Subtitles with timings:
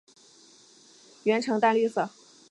[1.23, 2.09] 喙呈淡绿色。